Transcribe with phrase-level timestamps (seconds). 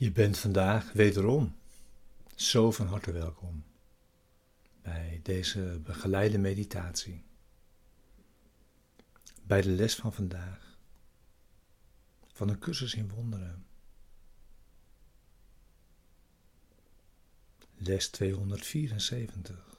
[0.00, 1.56] Je bent vandaag wederom
[2.34, 3.64] zo van harte welkom
[4.82, 7.22] bij deze begeleide meditatie.
[9.42, 10.78] Bij de les van vandaag
[12.26, 13.66] van een cursus in wonderen.
[17.74, 19.76] Les 274.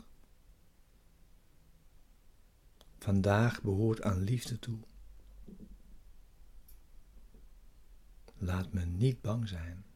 [2.97, 4.79] Vandaag behoort aan liefde toe.
[8.37, 9.89] Laat me niet bang zijn.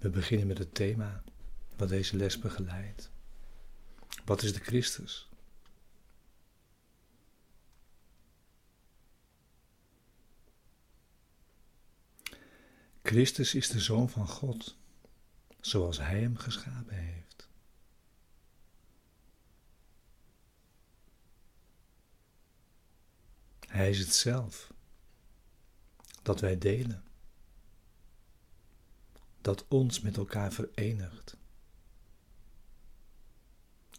[0.00, 1.22] We beginnen met het thema
[1.76, 3.10] wat deze les begeleidt.
[4.24, 5.28] Wat is de Christus?
[13.02, 14.76] Christus is de Zoon van God,
[15.60, 17.48] zoals Hij hem geschapen heeft.
[23.66, 24.72] Hij is het zelf
[26.22, 27.09] dat wij delen
[29.40, 31.36] dat ons met elkaar verenigt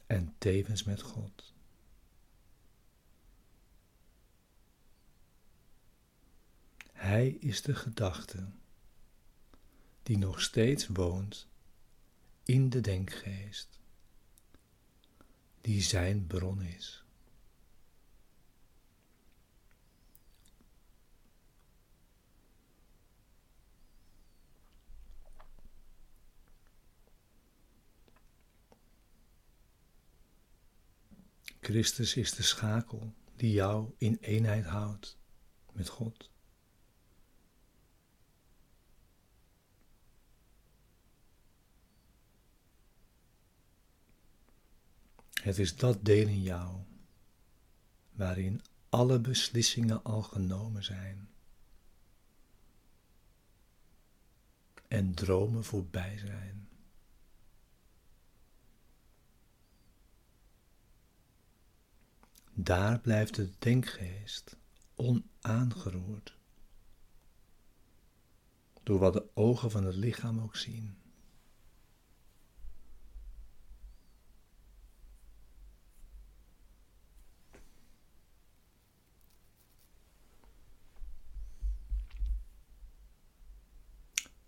[0.08, 1.54] en tevens met God.
[6.92, 8.50] Hij is de gedachte
[10.04, 11.48] die nog steeds woont
[12.44, 13.80] in de denkgeest,
[15.62, 17.04] die zijn bron is.
[31.72, 35.18] Christus is de schakel die jou in eenheid houdt
[35.72, 36.30] met God.
[45.42, 46.78] Het is dat deel in jou
[48.12, 51.30] waarin alle beslissingen al genomen zijn
[54.88, 56.61] en dromen voorbij zijn.
[62.64, 64.58] Daar blijft de denkgeest
[64.96, 66.38] onaangeroerd
[68.84, 70.98] door wat de ogen van het lichaam ook zien.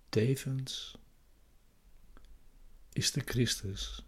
[0.09, 0.97] Tevens
[2.91, 4.05] is de Christus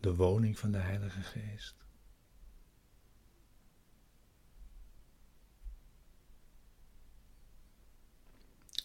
[0.00, 1.81] de woning van de Heilige Geest.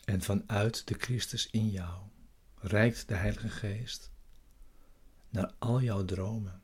[0.08, 2.02] En vanuit de Christus in jou
[2.56, 4.12] reikt de Heilige Geest
[5.30, 6.62] naar al jouw dromen.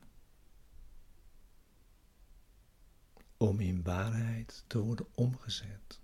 [3.36, 6.00] Om in waarheid te worden omgezet.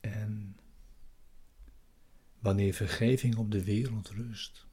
[0.00, 0.58] En
[2.38, 4.66] wanneer vergeving op de wereld rust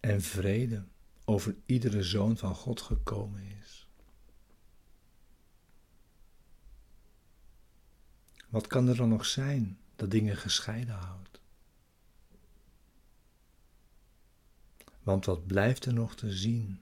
[0.00, 0.86] en vrede
[1.28, 3.88] over iedere zoon van God gekomen is.
[8.48, 11.40] Wat kan er dan nog zijn dat dingen gescheiden houdt?
[15.02, 16.80] Want wat blijft er nog te zien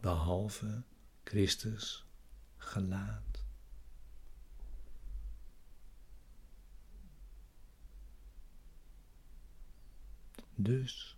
[0.00, 0.82] behalve
[1.24, 2.06] Christus
[2.56, 3.44] gelaat?
[10.54, 11.16] Dus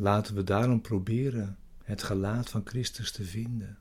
[0.00, 3.78] Laten we daarom proberen het gelaat van Christus te vinden.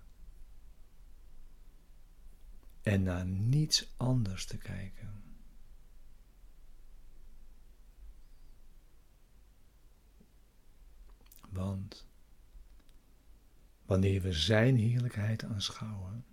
[2.82, 5.24] En naar niets anders te kijken.
[11.50, 12.08] Want
[13.86, 16.26] wanneer we Zijn heerlijkheid aanschouwen,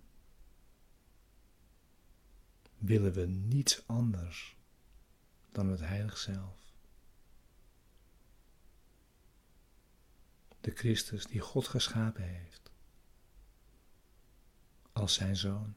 [2.77, 4.57] willen we niets anders
[5.51, 6.66] dan het heilig zelf.
[10.67, 12.71] De Christus die God geschapen heeft,
[14.91, 15.75] als zijn zoon.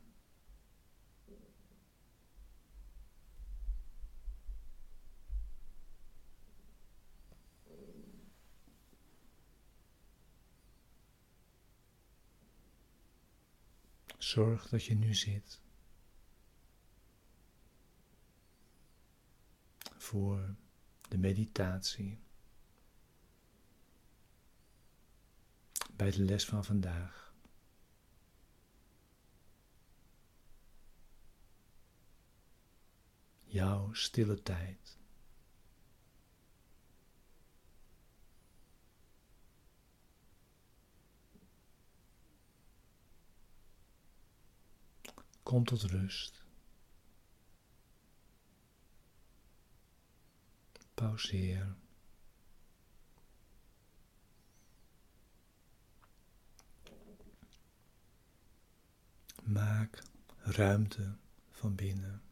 [14.19, 15.61] Zorg dat je nu zit
[19.97, 20.55] voor
[21.09, 22.30] de meditatie.
[26.00, 27.35] bij de les van vandaag.
[33.44, 34.99] Jouw stille tijd.
[45.43, 46.44] Kom tot rust.
[50.94, 51.76] Pauzeer.
[59.50, 60.02] Maak
[60.38, 61.17] ruimte
[61.50, 62.23] van binnen.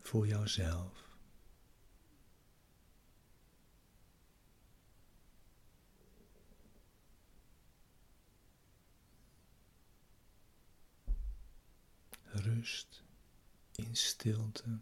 [0.00, 1.16] Voor jouzelf.
[12.22, 13.02] Rust
[13.72, 14.80] in stilte.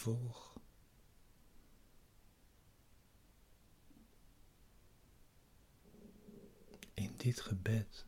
[0.00, 0.52] Volg
[6.94, 8.06] in dit gebed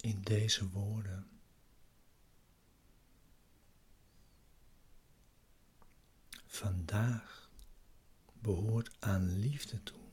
[0.00, 1.28] in deze woorden.
[6.46, 7.50] Vandaag
[8.32, 10.03] behoort aan liefde toe.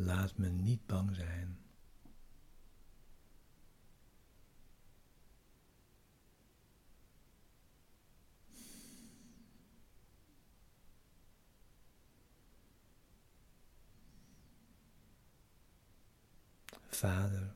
[0.00, 1.58] Laat me niet bang zijn.
[16.88, 17.54] Vader,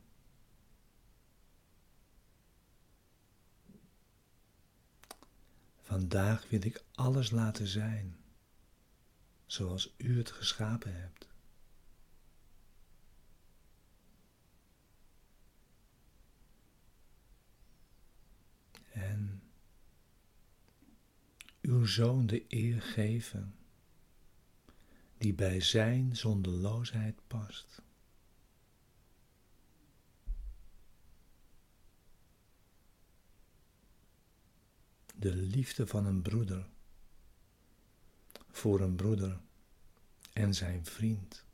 [5.81, 8.17] vandaag wil ik alles laten zijn
[9.47, 11.32] zoals u het geschapen hebt.
[18.93, 19.43] En
[21.61, 23.55] uw zoon de eer geven
[25.19, 27.83] die bij zijn zondeloosheid past.
[35.23, 36.69] de liefde van een broeder
[38.51, 39.41] voor een broeder
[40.33, 41.45] en zijn vriend.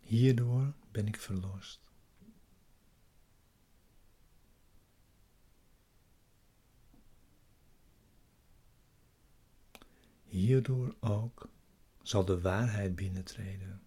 [0.00, 1.80] Hierdoor ben ik verlost.
[10.24, 11.48] Hierdoor ook
[12.02, 13.82] zal de waarheid binnentreden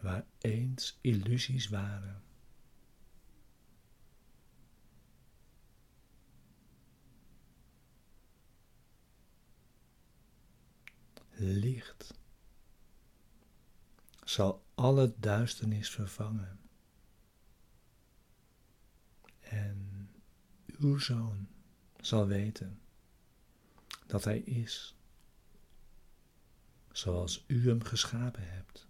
[0.00, 2.22] waar eens illusies waren.
[11.30, 12.14] Licht
[14.28, 16.60] zal alle duisternis vervangen.
[19.40, 20.10] En
[20.66, 21.48] uw zoon
[22.00, 22.80] zal weten
[24.06, 24.96] dat hij is
[26.92, 28.87] zoals u hem geschapen hebt.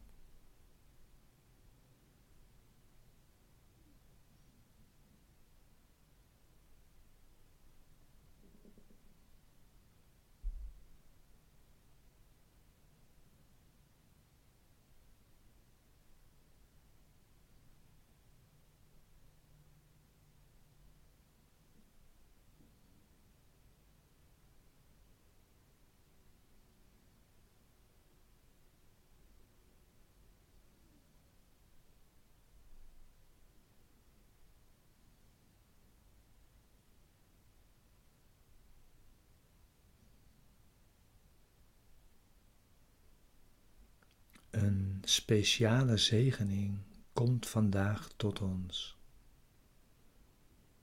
[44.63, 46.79] Een speciale zegening
[47.13, 48.97] komt vandaag tot ons.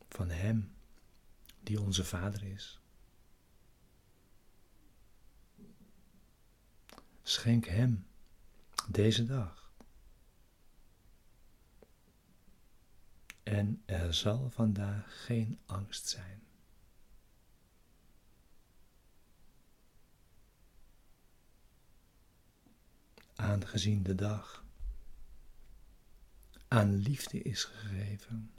[0.10, 0.76] Van Hem
[1.64, 2.80] die onze Vader is.
[7.24, 8.08] Schenk Hem
[8.90, 9.74] deze dag.
[13.44, 16.45] En er zal vandaag geen angst zijn.
[23.36, 24.64] Aangezien de dag
[26.68, 28.52] aan liefde is gegeven.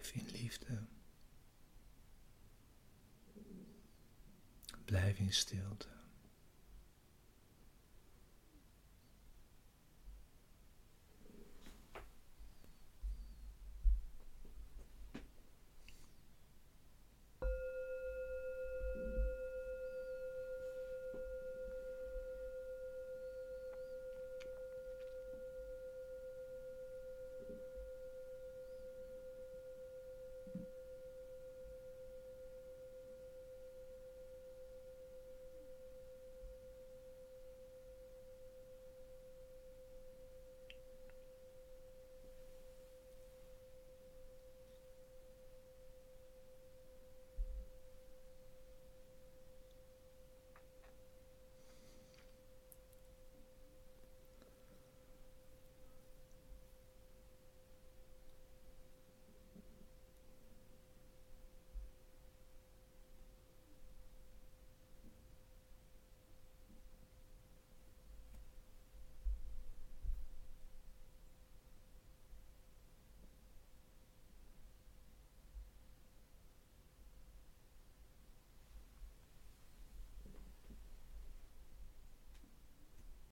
[0.00, 0.86] Blijf in liefde.
[4.84, 5.99] Blijf in stilte.